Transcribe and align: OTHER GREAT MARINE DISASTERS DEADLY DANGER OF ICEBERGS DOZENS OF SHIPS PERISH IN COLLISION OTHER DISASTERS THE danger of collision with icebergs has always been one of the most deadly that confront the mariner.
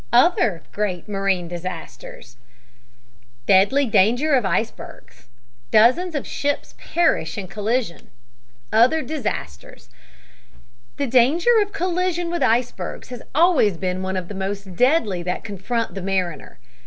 OTHER 0.11 0.63
GREAT 0.71 1.07
MARINE 1.07 1.47
DISASTERS 1.47 2.35
DEADLY 3.45 3.85
DANGER 3.85 4.33
OF 4.33 4.45
ICEBERGS 4.47 5.27
DOZENS 5.69 6.15
OF 6.15 6.25
SHIPS 6.25 6.73
PERISH 6.79 7.37
IN 7.37 7.47
COLLISION 7.47 8.09
OTHER 8.73 9.03
DISASTERS 9.03 9.89
THE 10.97 11.05
danger 11.05 11.51
of 11.61 11.71
collision 11.71 12.31
with 12.31 12.41
icebergs 12.41 13.09
has 13.09 13.21
always 13.35 13.77
been 13.77 14.01
one 14.01 14.17
of 14.17 14.27
the 14.27 14.33
most 14.33 14.75
deadly 14.75 15.21
that 15.21 15.43
confront 15.43 15.93
the 15.93 16.01
mariner. 16.01 16.57